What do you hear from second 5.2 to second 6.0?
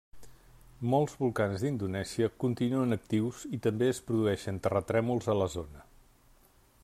a la zona.